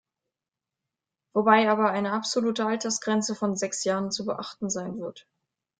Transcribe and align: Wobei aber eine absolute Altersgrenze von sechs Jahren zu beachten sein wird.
Wobei 1.35 1.69
aber 1.69 1.91
eine 1.91 2.13
absolute 2.13 2.65
Altersgrenze 2.65 3.35
von 3.35 3.55
sechs 3.55 3.83
Jahren 3.83 4.09
zu 4.09 4.25
beachten 4.25 4.67
sein 4.71 4.97
wird. 4.99 5.27